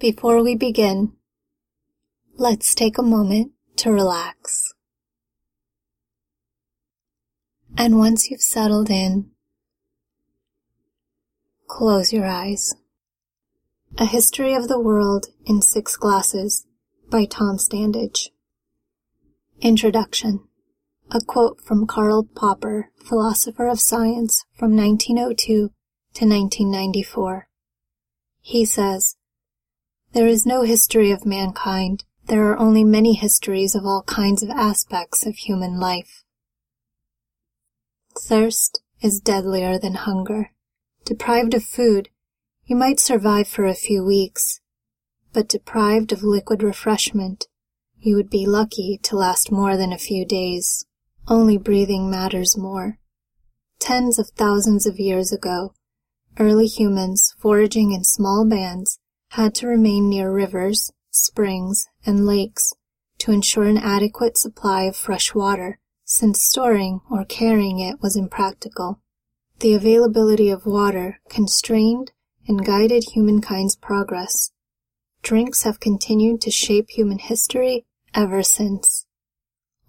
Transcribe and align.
Before 0.00 0.42
we 0.42 0.54
begin, 0.54 1.12
let's 2.38 2.74
take 2.74 2.96
a 2.96 3.02
moment 3.02 3.52
to 3.76 3.92
relax. 3.92 4.72
And 7.76 7.98
once 7.98 8.30
you've 8.30 8.40
settled 8.40 8.88
in, 8.88 9.32
close 11.66 12.14
your 12.14 12.24
eyes. 12.24 12.74
A 13.98 14.06
History 14.06 14.54
of 14.54 14.68
the 14.68 14.80
World 14.80 15.26
in 15.44 15.60
Six 15.60 15.98
Glasses 15.98 16.64
by 17.10 17.26
Tom 17.26 17.58
Standage. 17.58 18.30
Introduction. 19.60 20.48
A 21.10 21.20
quote 21.20 21.60
from 21.60 21.86
Karl 21.86 22.26
Popper, 22.34 22.90
philosopher 23.04 23.68
of 23.68 23.78
science 23.78 24.46
from 24.56 24.74
1902 24.74 25.44
to 25.44 26.24
1994. 26.24 27.48
He 28.40 28.64
says, 28.64 29.16
there 30.12 30.26
is 30.26 30.44
no 30.44 30.62
history 30.62 31.10
of 31.10 31.24
mankind. 31.24 32.04
There 32.26 32.50
are 32.50 32.58
only 32.58 32.84
many 32.84 33.14
histories 33.14 33.74
of 33.74 33.84
all 33.84 34.02
kinds 34.02 34.42
of 34.42 34.50
aspects 34.50 35.26
of 35.26 35.36
human 35.36 35.78
life. 35.78 36.24
Thirst 38.18 38.82
is 39.00 39.20
deadlier 39.20 39.78
than 39.78 39.94
hunger. 39.94 40.52
Deprived 41.04 41.54
of 41.54 41.64
food, 41.64 42.08
you 42.66 42.76
might 42.76 43.00
survive 43.00 43.48
for 43.48 43.64
a 43.64 43.74
few 43.74 44.04
weeks, 44.04 44.60
but 45.32 45.48
deprived 45.48 46.12
of 46.12 46.22
liquid 46.22 46.62
refreshment, 46.62 47.46
you 47.98 48.14
would 48.16 48.30
be 48.30 48.46
lucky 48.46 48.98
to 49.02 49.16
last 49.16 49.50
more 49.50 49.76
than 49.76 49.92
a 49.92 49.98
few 49.98 50.24
days. 50.24 50.86
Only 51.26 51.56
breathing 51.58 52.10
matters 52.10 52.56
more. 52.56 52.98
Tens 53.78 54.18
of 54.18 54.30
thousands 54.30 54.86
of 54.86 55.00
years 55.00 55.32
ago, 55.32 55.74
early 56.38 56.66
humans 56.66 57.34
foraging 57.38 57.92
in 57.92 58.04
small 58.04 58.44
bands 58.44 58.99
had 59.30 59.54
to 59.54 59.66
remain 59.66 60.08
near 60.08 60.32
rivers, 60.32 60.92
springs, 61.10 61.86
and 62.04 62.26
lakes 62.26 62.72
to 63.18 63.32
ensure 63.32 63.64
an 63.64 63.78
adequate 63.78 64.36
supply 64.36 64.84
of 64.84 64.96
fresh 64.96 65.34
water, 65.34 65.78
since 66.04 66.42
storing 66.42 67.00
or 67.10 67.24
carrying 67.24 67.78
it 67.78 68.00
was 68.02 68.16
impractical. 68.16 69.00
The 69.60 69.74
availability 69.74 70.48
of 70.48 70.66
water 70.66 71.20
constrained 71.28 72.12
and 72.48 72.64
guided 72.64 73.04
humankind's 73.12 73.76
progress. 73.76 74.50
Drinks 75.22 75.62
have 75.62 75.78
continued 75.78 76.40
to 76.40 76.50
shape 76.50 76.90
human 76.90 77.18
history 77.18 77.84
ever 78.14 78.42
since. 78.42 79.06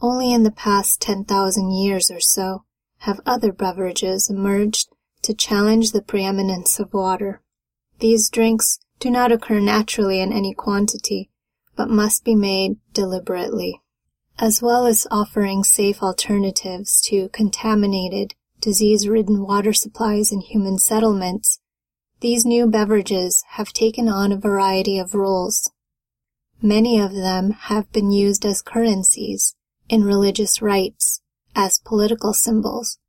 Only 0.01 0.33
in 0.33 0.44
the 0.44 0.51
past 0.51 1.01
10,000 1.01 1.71
years 1.71 2.11
or 2.11 2.19
so 2.19 2.66
have 2.99 3.21
other 3.25 3.51
beverages 3.51 4.29
emerged 4.29 4.89
to 5.23 5.33
challenge 5.33 5.91
the 5.91 6.01
preeminence 6.01 6.79
of 6.79 6.94
water. 6.94 7.41
These 7.99 8.29
drinks 8.29 8.79
do 9.02 9.09
not 9.09 9.31
occur 9.31 9.59
naturally 9.59 10.21
in 10.21 10.31
any 10.31 10.53
quantity, 10.53 11.30
but 11.75 11.89
must 11.89 12.23
be 12.23 12.35
made 12.35 12.77
deliberately. 12.94 13.81
As 14.38 14.61
well 14.61 14.85
as 14.85 15.07
offering 15.09 15.63
safe 15.63 16.03
alternatives 16.03 17.02
to 17.07 17.27
contaminated, 17.29 18.35
disease-ridden 18.59 19.41
water 19.41 19.73
supplies 19.73 20.31
in 20.31 20.41
human 20.41 20.77
settlements, 20.77 21.59
these 22.19 22.45
new 22.45 22.67
beverages 22.67 23.44
have 23.53 23.73
taken 23.73 24.07
on 24.07 24.31
a 24.31 24.38
variety 24.38 24.99
of 24.99 25.16
roles. 25.16 25.72
Many 26.61 26.99
of 26.99 27.13
them 27.13 27.52
have 27.52 27.91
been 27.91 28.11
used 28.11 28.45
as 28.45 28.61
currencies, 28.61 29.55
in 29.89 30.03
religious 30.03 30.61
rites, 30.61 31.22
as 31.55 31.79
political 31.79 32.33
symbols, 32.33 32.99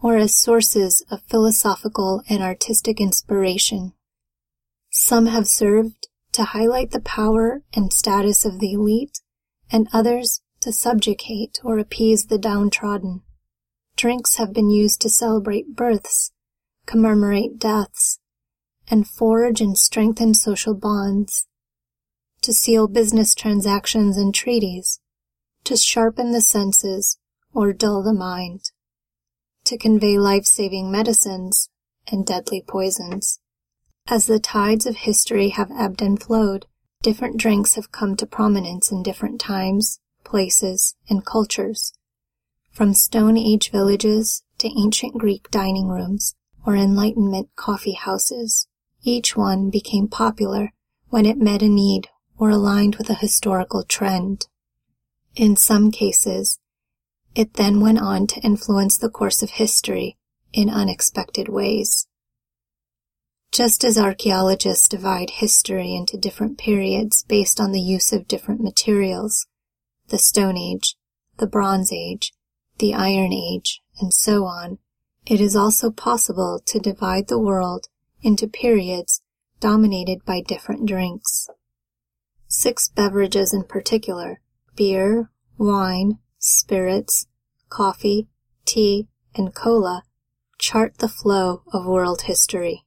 or 0.00 0.16
as 0.16 0.36
sources 0.36 1.04
of 1.10 1.22
philosophical 1.22 2.22
and 2.28 2.42
artistic 2.42 3.00
inspiration. 3.00 3.92
Some 4.94 5.24
have 5.24 5.48
served 5.48 6.08
to 6.32 6.44
highlight 6.44 6.90
the 6.90 7.00
power 7.00 7.62
and 7.72 7.90
status 7.90 8.44
of 8.44 8.58
the 8.58 8.72
elite, 8.72 9.22
and 9.70 9.88
others 9.90 10.42
to 10.60 10.70
subjugate 10.70 11.58
or 11.64 11.78
appease 11.78 12.26
the 12.26 12.36
downtrodden. 12.36 13.22
Drinks 13.96 14.36
have 14.36 14.52
been 14.52 14.68
used 14.68 15.00
to 15.00 15.08
celebrate 15.08 15.74
births, 15.74 16.32
commemorate 16.84 17.58
deaths, 17.58 18.18
and 18.86 19.08
forge 19.08 19.62
and 19.62 19.78
strengthen 19.78 20.34
social 20.34 20.74
bonds, 20.74 21.46
to 22.42 22.52
seal 22.52 22.86
business 22.86 23.34
transactions 23.34 24.18
and 24.18 24.34
treaties, 24.34 25.00
to 25.64 25.74
sharpen 25.74 26.32
the 26.32 26.42
senses 26.42 27.18
or 27.54 27.72
dull 27.72 28.02
the 28.02 28.12
mind, 28.12 28.72
to 29.64 29.78
convey 29.78 30.18
life-saving 30.18 30.92
medicines 30.92 31.70
and 32.08 32.26
deadly 32.26 32.62
poisons. 32.66 33.38
As 34.08 34.26
the 34.26 34.40
tides 34.40 34.84
of 34.86 34.96
history 34.96 35.50
have 35.50 35.70
ebbed 35.70 36.02
and 36.02 36.20
flowed, 36.20 36.66
different 37.02 37.36
drinks 37.36 37.74
have 37.74 37.92
come 37.92 38.16
to 38.16 38.26
prominence 38.26 38.90
in 38.90 39.02
different 39.02 39.40
times, 39.40 40.00
places, 40.24 40.96
and 41.08 41.24
cultures. 41.24 41.92
From 42.70 42.94
Stone 42.94 43.36
Age 43.36 43.70
villages 43.70 44.42
to 44.58 44.68
ancient 44.68 45.18
Greek 45.18 45.50
dining 45.50 45.88
rooms 45.88 46.34
or 46.66 46.74
Enlightenment 46.74 47.50
coffee 47.56 47.94
houses, 47.94 48.66
each 49.02 49.36
one 49.36 49.70
became 49.70 50.08
popular 50.08 50.72
when 51.08 51.26
it 51.26 51.38
met 51.38 51.62
a 51.62 51.68
need 51.68 52.08
or 52.38 52.50
aligned 52.50 52.96
with 52.96 53.10
a 53.10 53.14
historical 53.14 53.82
trend. 53.82 54.46
In 55.36 55.56
some 55.56 55.90
cases, 55.90 56.58
it 57.34 57.54
then 57.54 57.80
went 57.80 58.00
on 58.00 58.26
to 58.28 58.40
influence 58.40 58.98
the 58.98 59.10
course 59.10 59.42
of 59.42 59.50
history 59.50 60.16
in 60.52 60.68
unexpected 60.68 61.48
ways. 61.48 62.06
Just 63.52 63.84
as 63.84 63.98
archaeologists 63.98 64.88
divide 64.88 65.28
history 65.28 65.94
into 65.94 66.16
different 66.16 66.56
periods 66.56 67.22
based 67.28 67.60
on 67.60 67.72
the 67.72 67.82
use 67.82 68.10
of 68.10 68.26
different 68.26 68.62
materials, 68.62 69.46
the 70.08 70.16
Stone 70.16 70.56
Age, 70.56 70.96
the 71.36 71.46
Bronze 71.46 71.92
Age, 71.92 72.32
the 72.78 72.94
Iron 72.94 73.30
Age, 73.30 73.82
and 74.00 74.14
so 74.14 74.46
on, 74.46 74.78
it 75.26 75.38
is 75.38 75.54
also 75.54 75.90
possible 75.90 76.62
to 76.64 76.78
divide 76.78 77.28
the 77.28 77.38
world 77.38 77.88
into 78.22 78.46
periods 78.46 79.20
dominated 79.60 80.24
by 80.24 80.40
different 80.40 80.86
drinks. 80.86 81.46
Six 82.48 82.88
beverages 82.88 83.52
in 83.52 83.64
particular, 83.64 84.40
beer, 84.76 85.30
wine, 85.58 86.20
spirits, 86.38 87.26
coffee, 87.68 88.28
tea, 88.64 89.08
and 89.34 89.54
cola, 89.54 90.04
chart 90.58 90.96
the 90.98 91.08
flow 91.08 91.64
of 91.70 91.84
world 91.84 92.22
history. 92.22 92.86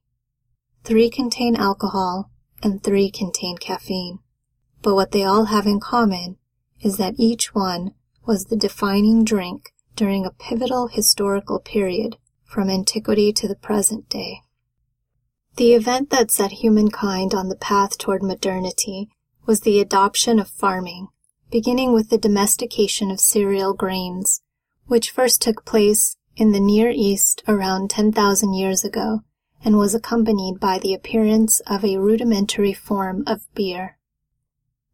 Three 0.86 1.10
contain 1.10 1.56
alcohol 1.56 2.30
and 2.62 2.80
three 2.80 3.10
contain 3.10 3.58
caffeine. 3.58 4.20
But 4.82 4.94
what 4.94 5.10
they 5.10 5.24
all 5.24 5.46
have 5.46 5.66
in 5.66 5.80
common 5.80 6.36
is 6.80 6.96
that 6.96 7.16
each 7.18 7.52
one 7.56 7.90
was 8.24 8.44
the 8.44 8.56
defining 8.56 9.24
drink 9.24 9.72
during 9.96 10.24
a 10.24 10.30
pivotal 10.30 10.86
historical 10.86 11.58
period 11.58 12.18
from 12.44 12.70
antiquity 12.70 13.32
to 13.32 13.48
the 13.48 13.56
present 13.56 14.08
day. 14.08 14.42
The 15.56 15.74
event 15.74 16.10
that 16.10 16.30
set 16.30 16.52
humankind 16.52 17.34
on 17.34 17.48
the 17.48 17.56
path 17.56 17.98
toward 17.98 18.22
modernity 18.22 19.08
was 19.44 19.62
the 19.62 19.80
adoption 19.80 20.38
of 20.38 20.46
farming, 20.46 21.08
beginning 21.50 21.94
with 21.94 22.10
the 22.10 22.18
domestication 22.18 23.10
of 23.10 23.18
cereal 23.18 23.74
grains, 23.74 24.40
which 24.84 25.10
first 25.10 25.42
took 25.42 25.64
place 25.64 26.16
in 26.36 26.52
the 26.52 26.60
Near 26.60 26.90
East 26.90 27.42
around 27.48 27.90
10,000 27.90 28.54
years 28.54 28.84
ago 28.84 29.24
and 29.64 29.76
was 29.76 29.94
accompanied 29.94 30.60
by 30.60 30.78
the 30.78 30.94
appearance 30.94 31.60
of 31.66 31.84
a 31.84 31.98
rudimentary 31.98 32.72
form 32.72 33.24
of 33.26 33.46
beer. 33.54 33.98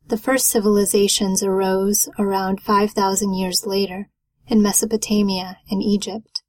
The 0.08 0.16
first 0.16 0.48
civilizations 0.48 1.42
arose 1.42 2.08
around 2.18 2.60
5,000 2.60 3.34
years 3.34 3.66
later 3.66 4.08
in 4.46 4.62
Mesopotamia 4.62 5.58
and 5.70 5.82
Egypt. 5.82 6.42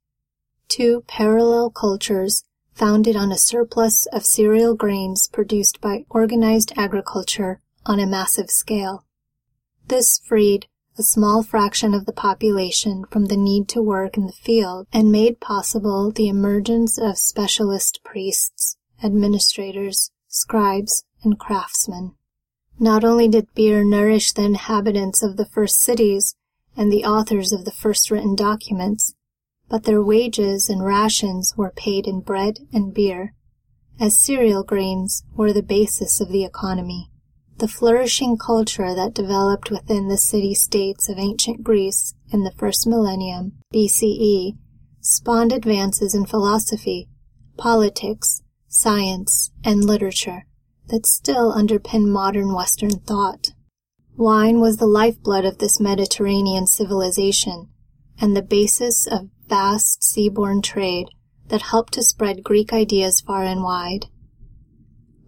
Two 0.68 1.04
parallel 1.06 1.70
cultures 1.70 2.44
founded 2.74 3.14
on 3.16 3.30
a 3.30 3.38
surplus 3.38 4.06
of 4.06 4.26
cereal 4.26 4.74
grains 4.74 5.28
produced 5.28 5.80
by 5.80 6.04
organized 6.10 6.72
agriculture 6.76 7.60
on 7.86 8.00
a 8.00 8.06
massive 8.06 8.50
scale. 8.50 9.04
This 9.86 10.18
freed 10.18 10.66
a 10.96 11.02
small 11.02 11.42
fraction 11.42 11.92
of 11.92 12.06
the 12.06 12.12
population 12.12 13.04
from 13.10 13.26
the 13.26 13.36
need 13.36 13.68
to 13.68 13.82
work 13.82 14.16
in 14.16 14.26
the 14.26 14.32
field 14.32 14.86
and 14.92 15.10
made 15.10 15.40
possible 15.40 16.12
the 16.12 16.28
emergence 16.28 16.98
of 16.98 17.18
specialist 17.18 18.00
priests, 18.04 18.76
administrators, 19.02 20.12
scribes, 20.28 21.04
and 21.24 21.38
craftsmen. 21.38 22.14
Not 22.78 23.04
only 23.04 23.28
did 23.28 23.52
beer 23.54 23.84
nourish 23.84 24.32
the 24.32 24.44
inhabitants 24.44 25.22
of 25.22 25.36
the 25.36 25.46
first 25.46 25.80
cities 25.80 26.36
and 26.76 26.92
the 26.92 27.04
authors 27.04 27.52
of 27.52 27.64
the 27.64 27.72
first 27.72 28.10
written 28.10 28.36
documents, 28.36 29.14
but 29.68 29.84
their 29.84 30.02
wages 30.02 30.68
and 30.68 30.84
rations 30.84 31.54
were 31.56 31.70
paid 31.70 32.06
in 32.06 32.20
bread 32.20 32.60
and 32.72 32.94
beer, 32.94 33.34
as 33.98 34.18
cereal 34.18 34.62
grains 34.62 35.24
were 35.34 35.52
the 35.52 35.62
basis 35.62 36.20
of 36.20 36.28
the 36.28 36.44
economy. 36.44 37.10
The 37.58 37.68
flourishing 37.68 38.36
culture 38.36 38.94
that 38.94 39.14
developed 39.14 39.70
within 39.70 40.08
the 40.08 40.18
city-states 40.18 41.08
of 41.08 41.18
ancient 41.18 41.62
Greece 41.62 42.14
in 42.32 42.42
the 42.42 42.52
first 42.58 42.86
millennium 42.86 43.52
BCE 43.72 44.56
spawned 45.00 45.52
advances 45.52 46.14
in 46.14 46.26
philosophy, 46.26 47.08
politics, 47.56 48.42
science, 48.66 49.52
and 49.62 49.84
literature 49.84 50.46
that 50.88 51.06
still 51.06 51.54
underpin 51.54 52.08
modern 52.08 52.52
Western 52.52 52.98
thought. 52.98 53.52
Wine 54.16 54.60
was 54.60 54.78
the 54.78 54.86
lifeblood 54.86 55.44
of 55.44 55.58
this 55.58 55.78
Mediterranean 55.78 56.66
civilization 56.66 57.68
and 58.20 58.36
the 58.36 58.42
basis 58.42 59.06
of 59.06 59.28
vast 59.48 60.02
seaborne 60.02 60.62
trade 60.62 61.08
that 61.48 61.62
helped 61.62 61.92
to 61.92 62.02
spread 62.02 62.42
Greek 62.42 62.72
ideas 62.72 63.20
far 63.20 63.44
and 63.44 63.62
wide. 63.62 64.06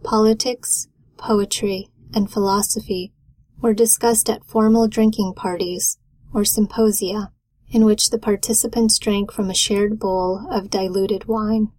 Politics, 0.02 0.88
poetry, 1.16 1.88
and 2.14 2.30
philosophy 2.30 3.12
were 3.60 3.74
discussed 3.74 4.28
at 4.28 4.44
formal 4.44 4.88
drinking 4.88 5.34
parties 5.34 5.98
or 6.32 6.44
symposia 6.44 7.32
in 7.70 7.84
which 7.84 8.10
the 8.10 8.18
participants 8.18 8.98
drank 8.98 9.32
from 9.32 9.50
a 9.50 9.54
shared 9.54 9.98
bowl 9.98 10.46
of 10.50 10.70
diluted 10.70 11.26
wine. 11.26 11.72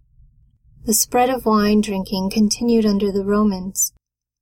The 0.84 0.94
spread 0.94 1.30
of 1.30 1.46
wine 1.46 1.80
drinking 1.80 2.30
continued 2.30 2.86
under 2.86 3.10
the 3.10 3.24
Romans, 3.24 3.92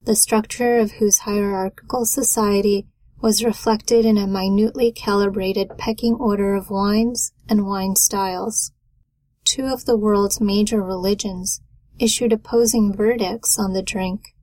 the 0.03 0.15
structure 0.15 0.77
of 0.77 0.93
whose 0.93 1.19
hierarchical 1.19 2.05
society 2.05 2.87
was 3.19 3.43
reflected 3.43 4.05
in 4.05 4.17
a 4.17 4.27
minutely 4.27 4.91
calibrated 4.91 5.77
pecking 5.77 6.13
order 6.13 6.53
of 6.53 6.69
wines 6.69 7.33
and 7.49 7.65
wine 7.65 7.95
styles. 7.95 8.71
Two 9.43 9.65
of 9.65 9.85
the 9.85 9.97
world's 9.97 10.39
major 10.39 10.81
religions 10.81 11.61
issued 11.99 12.31
opposing 12.31 12.95
verdicts 12.95 13.57
on 13.57 13.73
the 13.73 13.81
drink. 13.81 14.35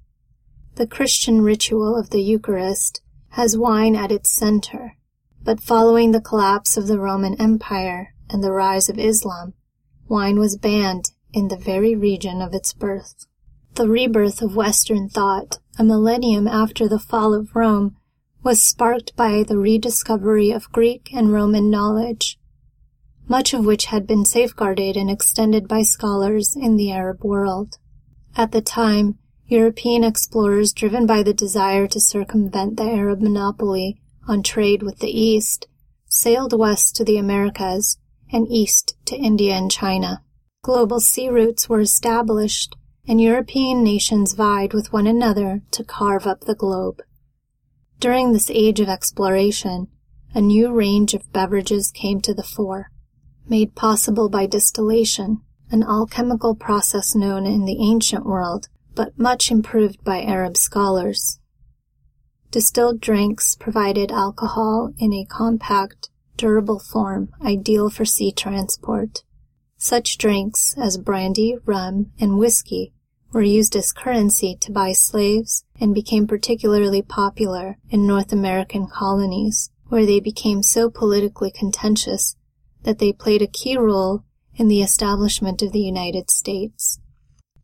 The 0.76 0.88
Christian 0.88 1.42
ritual 1.42 1.96
of 1.96 2.10
the 2.10 2.20
Eucharist 2.20 3.00
has 3.30 3.56
wine 3.56 3.94
at 3.94 4.10
its 4.10 4.32
center, 4.32 4.96
but 5.44 5.60
following 5.60 6.10
the 6.10 6.20
collapse 6.20 6.76
of 6.76 6.88
the 6.88 6.98
Roman 6.98 7.40
Empire 7.40 8.14
and 8.28 8.42
the 8.42 8.50
rise 8.50 8.88
of 8.88 8.98
Islam, 8.98 9.54
wine 10.08 10.36
was 10.36 10.56
banned 10.56 11.12
in 11.32 11.46
the 11.46 11.56
very 11.56 11.94
region 11.94 12.42
of 12.42 12.54
its 12.54 12.72
birth. 12.72 13.26
The 13.76 13.88
rebirth 13.88 14.42
of 14.42 14.56
Western 14.56 15.08
thought, 15.08 15.60
a 15.78 15.84
millennium 15.84 16.48
after 16.48 16.88
the 16.88 16.98
fall 16.98 17.34
of 17.34 17.54
Rome, 17.54 17.96
was 18.42 18.60
sparked 18.60 19.14
by 19.14 19.44
the 19.44 19.58
rediscovery 19.58 20.50
of 20.50 20.72
Greek 20.72 21.10
and 21.14 21.32
Roman 21.32 21.70
knowledge, 21.70 22.36
much 23.28 23.54
of 23.54 23.64
which 23.64 23.86
had 23.86 24.08
been 24.08 24.24
safeguarded 24.24 24.96
and 24.96 25.08
extended 25.08 25.68
by 25.68 25.82
scholars 25.82 26.56
in 26.56 26.74
the 26.74 26.90
Arab 26.90 27.24
world. 27.24 27.78
At 28.36 28.50
the 28.50 28.60
time, 28.60 29.18
European 29.46 30.04
explorers 30.04 30.72
driven 30.72 31.06
by 31.06 31.22
the 31.22 31.34
desire 31.34 31.86
to 31.86 32.00
circumvent 32.00 32.76
the 32.76 32.84
Arab 32.84 33.20
monopoly 33.20 34.00
on 34.26 34.42
trade 34.42 34.82
with 34.82 35.00
the 35.00 35.10
East 35.10 35.68
sailed 36.14 36.56
west 36.56 36.94
to 36.94 37.04
the 37.04 37.18
Americas 37.18 37.98
and 38.32 38.46
east 38.48 38.96
to 39.04 39.16
India 39.16 39.54
and 39.54 39.70
China. 39.70 40.22
Global 40.62 41.00
sea 41.00 41.28
routes 41.28 41.68
were 41.68 41.80
established, 41.80 42.76
and 43.06 43.20
European 43.20 43.82
nations 43.82 44.32
vied 44.32 44.72
with 44.72 44.92
one 44.92 45.08
another 45.08 45.62
to 45.72 45.84
carve 45.84 46.26
up 46.26 46.42
the 46.42 46.54
globe. 46.54 47.02
During 47.98 48.32
this 48.32 48.48
age 48.48 48.78
of 48.78 48.88
exploration, 48.88 49.88
a 50.34 50.40
new 50.40 50.72
range 50.72 51.14
of 51.14 51.32
beverages 51.32 51.90
came 51.90 52.20
to 52.22 52.32
the 52.32 52.42
fore, 52.42 52.90
made 53.48 53.74
possible 53.74 54.28
by 54.28 54.46
distillation, 54.46 55.42
an 55.70 55.82
alchemical 55.82 56.54
process 56.54 57.14
known 57.14 57.44
in 57.44 57.64
the 57.64 57.78
ancient 57.80 58.24
world, 58.24 58.68
but 58.94 59.18
much 59.18 59.50
improved 59.50 60.02
by 60.04 60.22
Arab 60.22 60.56
scholars. 60.56 61.38
Distilled 62.50 63.00
drinks 63.00 63.56
provided 63.56 64.12
alcohol 64.12 64.92
in 64.98 65.12
a 65.12 65.24
compact, 65.24 66.10
durable 66.36 66.78
form 66.78 67.30
ideal 67.44 67.90
for 67.90 68.04
sea 68.04 68.32
transport. 68.32 69.24
Such 69.76 70.18
drinks 70.18 70.74
as 70.78 70.96
brandy, 70.96 71.56
rum, 71.64 72.12
and 72.20 72.38
whiskey 72.38 72.92
were 73.32 73.42
used 73.42 73.74
as 73.74 73.92
currency 73.92 74.56
to 74.60 74.70
buy 74.70 74.92
slaves 74.92 75.64
and 75.80 75.92
became 75.92 76.26
particularly 76.26 77.02
popular 77.02 77.76
in 77.90 78.06
North 78.06 78.32
American 78.32 78.86
colonies, 78.86 79.70
where 79.88 80.06
they 80.06 80.20
became 80.20 80.62
so 80.62 80.88
politically 80.88 81.50
contentious 81.50 82.36
that 82.84 83.00
they 83.00 83.12
played 83.12 83.42
a 83.42 83.48
key 83.48 83.76
role 83.76 84.22
in 84.54 84.68
the 84.68 84.82
establishment 84.82 85.60
of 85.62 85.72
the 85.72 85.80
United 85.80 86.30
States. 86.30 87.00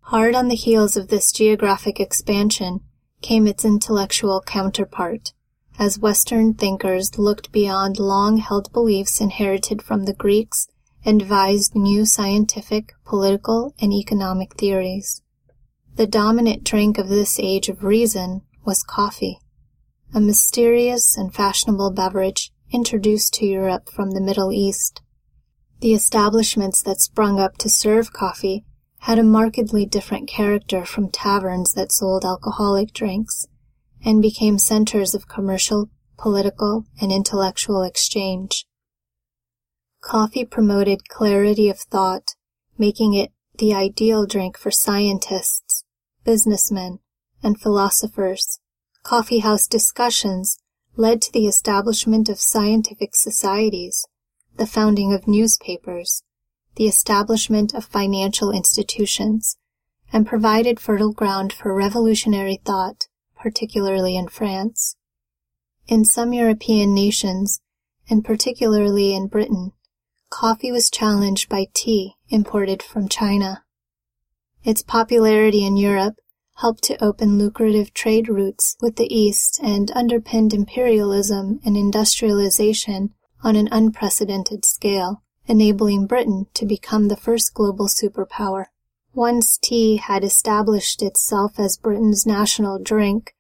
Hard 0.03 0.35
on 0.35 0.49
the 0.49 0.57
heels 0.57 0.97
of 0.97 1.09
this 1.09 1.31
geographic 1.31 2.01
expansion 2.01 2.81
came 3.23 3.47
its 3.47 3.65
intellectual 3.65 4.43
counterpart, 4.45 5.33
as 5.79 5.99
Western 5.99 6.55
thinkers 6.55 7.19
looked 7.19 7.53
beyond 7.53 7.99
long 7.99 8.39
held 8.39 8.73
beliefs 8.73 9.21
inherited 9.21 9.83
from 9.83 10.05
the 10.05 10.15
Greeks 10.15 10.67
and 11.05 11.21
devised 11.21 11.75
new 11.75 12.05
scientific, 12.05 12.93
political, 13.05 13.75
and 13.81 13.93
economic 13.93 14.55
theories. 14.57 15.23
The 15.95 16.07
dominant 16.07 16.65
drink 16.65 16.99
of 16.99 17.09
this 17.09 17.39
age 17.39 17.69
of 17.69 17.85
reason 17.85 18.43
was 18.65 18.83
coffee, 18.83 19.39
a 20.15 20.21
mysterious 20.21 21.17
and 21.17 21.33
fashionable 21.33 21.93
beverage 21.93 22.53
introduced 22.73 23.35
to 23.35 23.47
Europe 23.47 23.89
from 23.89 24.11
the 24.11 24.21
Middle 24.21 24.53
East. 24.53 25.03
The 25.81 25.95
establishments 25.95 26.83
that 26.83 27.01
sprung 27.01 27.39
up 27.41 27.57
to 27.59 27.69
serve 27.69 28.13
coffee 28.13 28.65
had 29.01 29.19
a 29.19 29.23
markedly 29.23 29.87
different 29.87 30.29
character 30.29 30.85
from 30.85 31.11
taverns 31.11 31.73
that 31.73 31.91
sold 31.91 32.25
alcoholic 32.25 32.93
drinks 32.93 33.47
and 34.05 34.21
became 34.21 34.59
centers 34.59 35.15
of 35.15 35.27
commercial, 35.27 35.89
political, 36.19 36.85
and 37.01 37.11
intellectual 37.11 37.83
exchange. 37.83 38.67
Coffee 40.03 40.45
promoted 40.45 41.09
clarity 41.09 41.69
of 41.71 41.79
thought, 41.79 42.35
making 42.77 43.15
it 43.15 43.33
the 43.59 43.75
ideal 43.75 44.27
drink 44.27 44.59
for 44.59 44.71
scientists, 44.71 45.85
businessmen, 46.25 46.99
and 47.43 47.61
philosophers. 47.61 48.61
Coffeehouse 49.03 49.67
discussions 49.67 50.59
led 50.97 51.23
to 51.23 51.33
the 51.33 51.47
establishment 51.47 52.29
of 52.29 52.39
scientific 52.39 53.15
societies, 53.15 54.07
the 54.57 54.67
founding 54.67 55.15
of 55.15 55.27
newspapers, 55.27 56.23
the 56.77 56.87
establishment 56.87 57.75
of 57.75 57.85
financial 57.85 58.51
institutions, 58.51 59.57
and 60.13 60.27
provided 60.27 60.81
fertile 60.81 61.13
ground 61.13 61.53
for 61.53 61.75
revolutionary 61.75 62.61
thought, 62.65 63.07
particularly 63.37 64.17
in 64.17 64.29
France. 64.29 64.97
In 65.87 66.05
some 66.05 66.33
European 66.33 66.95
nations, 66.95 67.61
and 68.09 68.25
particularly 68.25 69.15
in 69.15 69.29
Britain, 69.29 69.73
coffee 70.31 70.73
was 70.73 70.91
challenged 70.91 71.49
by 71.49 71.67
tea 71.75 72.15
imported 72.29 72.83
from 72.83 73.09
China. 73.09 73.65
Its 74.63 74.83
popularity 74.83 75.65
in 75.65 75.77
Europe 75.77 76.17
helped 76.57 76.85
to 76.85 77.03
open 77.03 77.39
lucrative 77.39 77.95
trade 77.95 78.29
routes 78.29 78.77
with 78.81 78.97
the 78.97 79.13
East 79.15 79.59
and 79.63 79.91
underpinned 79.93 80.53
imperialism 80.53 81.59
and 81.65 81.77
industrialization 81.77 83.15
on 83.43 83.57
an 83.57 83.69
unprecedented 83.73 84.65
scale, 84.65 85.23
enabling 85.47 86.07
Britain 86.07 86.47
to 86.55 86.67
become 86.67 87.09
the 87.09 87.17
first 87.17 87.55
global 87.55 87.87
superpower. 87.87 88.67
Once 89.15 89.59
tea 89.59 89.97
had 89.97 90.23
established 90.23 91.03
itself 91.03 91.59
as 91.59 91.77
Britain's 91.77 92.27
national 92.27 92.79
drink, 92.79 93.35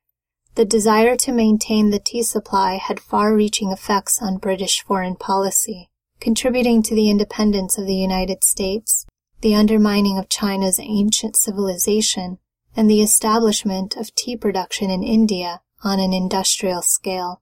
the 0.56 0.64
desire 0.64 1.16
to 1.16 1.32
maintain 1.32 1.90
the 1.90 2.00
tea 2.00 2.22
supply 2.22 2.74
had 2.74 2.98
far-reaching 2.98 3.70
effects 3.70 4.20
on 4.20 4.38
British 4.38 4.82
foreign 4.82 5.16
policy 5.16 5.90
contributing 6.20 6.82
to 6.82 6.94
the 6.94 7.10
independence 7.10 7.78
of 7.78 7.86
the 7.86 7.94
United 7.94 8.44
States, 8.44 9.06
the 9.40 9.54
undermining 9.54 10.18
of 10.18 10.28
China's 10.28 10.78
ancient 10.78 11.36
civilization, 11.36 12.38
and 12.76 12.88
the 12.88 13.00
establishment 13.00 13.96
of 13.96 14.14
tea 14.14 14.36
production 14.36 14.90
in 14.90 15.02
India 15.02 15.62
on 15.82 15.98
an 15.98 16.12
industrial 16.12 16.82
scale. 16.82 17.40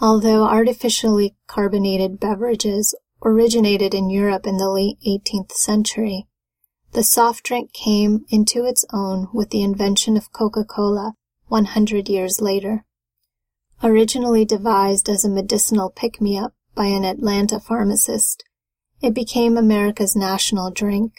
Although 0.00 0.44
artificially 0.44 1.34
carbonated 1.46 2.20
beverages 2.20 2.94
originated 3.24 3.94
in 3.94 4.10
Europe 4.10 4.46
in 4.46 4.58
the 4.58 4.70
late 4.70 4.98
18th 5.06 5.52
century, 5.52 6.26
the 6.92 7.02
soft 7.02 7.42
drink 7.44 7.72
came 7.72 8.24
into 8.28 8.64
its 8.64 8.84
own 8.92 9.28
with 9.32 9.50
the 9.50 9.62
invention 9.62 10.16
of 10.16 10.32
Coca-Cola 10.32 11.14
100 11.48 12.08
years 12.08 12.40
later. 12.40 12.84
Originally 13.82 14.44
devised 14.44 15.08
as 15.08 15.24
a 15.24 15.28
medicinal 15.28 15.90
pick-me-up, 15.90 16.52
by 16.74 16.86
an 16.86 17.04
Atlanta 17.04 17.60
pharmacist, 17.60 18.44
it 19.00 19.14
became 19.14 19.56
America's 19.56 20.16
national 20.16 20.70
drink, 20.70 21.12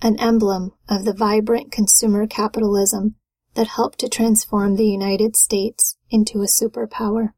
an 0.00 0.18
emblem 0.18 0.72
of 0.88 1.04
the 1.04 1.12
vibrant 1.12 1.70
consumer 1.70 2.26
capitalism 2.26 3.16
that 3.54 3.68
helped 3.68 3.98
to 3.98 4.08
transform 4.08 4.76
the 4.76 4.86
United 4.86 5.36
States 5.36 5.96
into 6.10 6.42
a 6.42 6.46
superpower. 6.46 7.32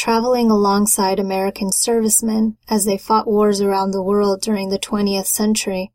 Traveling 0.00 0.50
alongside 0.50 1.18
American 1.18 1.70
servicemen 1.70 2.56
as 2.70 2.86
they 2.86 2.96
fought 2.96 3.26
wars 3.26 3.60
around 3.60 3.90
the 3.90 4.02
world 4.02 4.40
during 4.40 4.70
the 4.70 4.78
20th 4.78 5.26
century, 5.26 5.92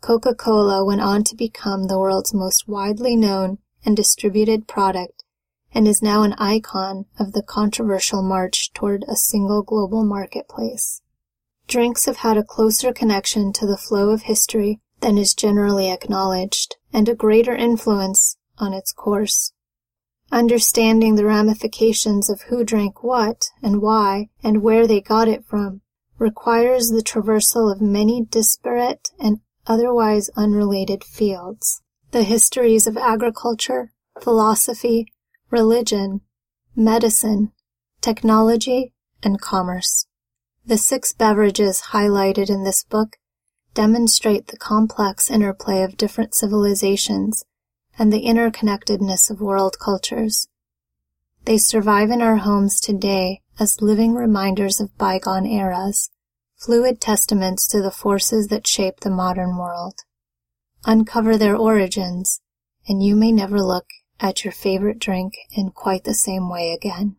Coca-Cola 0.00 0.82
went 0.86 1.02
on 1.02 1.22
to 1.24 1.36
become 1.36 1.86
the 1.86 1.98
world's 1.98 2.32
most 2.32 2.66
widely 2.66 3.14
known 3.14 3.58
and 3.84 3.94
distributed 3.94 4.66
product 4.66 5.22
and 5.74 5.86
is 5.86 6.00
now 6.00 6.22
an 6.22 6.32
icon 6.38 7.04
of 7.18 7.32
the 7.32 7.42
controversial 7.42 8.22
march 8.22 8.72
toward 8.72 9.04
a 9.06 9.16
single 9.16 9.62
global 9.62 10.02
marketplace. 10.02 11.02
Drinks 11.68 12.06
have 12.06 12.16
had 12.16 12.38
a 12.38 12.42
closer 12.42 12.90
connection 12.90 13.52
to 13.52 13.66
the 13.66 13.76
flow 13.76 14.08
of 14.08 14.22
history 14.22 14.80
than 15.00 15.18
is 15.18 15.34
generally 15.34 15.90
acknowledged, 15.90 16.76
and 16.90 17.06
a 17.06 17.14
greater 17.14 17.54
influence 17.54 18.38
on 18.56 18.72
its 18.72 18.92
course. 18.92 19.52
Understanding 20.32 21.16
the 21.16 21.26
ramifications 21.26 22.30
of 22.30 22.40
who 22.48 22.64
drank 22.64 23.02
what 23.02 23.50
and 23.62 23.82
why 23.82 24.30
and 24.42 24.62
where 24.62 24.86
they 24.86 25.02
got 25.02 25.28
it 25.28 25.44
from 25.44 25.82
requires 26.18 26.88
the 26.88 27.02
traversal 27.02 27.70
of 27.70 27.82
many 27.82 28.24
disparate 28.24 29.10
and 29.20 29.40
otherwise 29.66 30.30
unrelated 30.34 31.04
fields. 31.04 31.82
The 32.12 32.22
histories 32.22 32.86
of 32.86 32.96
agriculture, 32.96 33.92
philosophy, 34.22 35.12
religion, 35.50 36.22
medicine, 36.74 37.52
technology, 38.00 38.94
and 39.22 39.38
commerce. 39.38 40.06
The 40.64 40.78
six 40.78 41.12
beverages 41.12 41.88
highlighted 41.90 42.48
in 42.48 42.64
this 42.64 42.84
book 42.84 43.18
demonstrate 43.74 44.46
the 44.46 44.56
complex 44.56 45.30
interplay 45.30 45.82
of 45.82 45.98
different 45.98 46.34
civilizations 46.34 47.44
and 47.98 48.12
the 48.12 48.24
interconnectedness 48.24 49.30
of 49.30 49.40
world 49.40 49.78
cultures. 49.78 50.48
They 51.44 51.58
survive 51.58 52.10
in 52.10 52.22
our 52.22 52.36
homes 52.36 52.80
today 52.80 53.40
as 53.58 53.82
living 53.82 54.14
reminders 54.14 54.80
of 54.80 54.96
bygone 54.96 55.46
eras, 55.46 56.10
fluid 56.56 57.00
testaments 57.00 57.66
to 57.68 57.82
the 57.82 57.90
forces 57.90 58.48
that 58.48 58.66
shape 58.66 59.00
the 59.00 59.10
modern 59.10 59.56
world. 59.56 59.94
Uncover 60.84 61.36
their 61.36 61.56
origins, 61.56 62.40
and 62.88 63.02
you 63.02 63.16
may 63.16 63.32
never 63.32 63.60
look 63.60 63.86
at 64.20 64.44
your 64.44 64.52
favorite 64.52 64.98
drink 64.98 65.34
in 65.50 65.70
quite 65.70 66.04
the 66.04 66.14
same 66.14 66.48
way 66.48 66.72
again. 66.72 67.16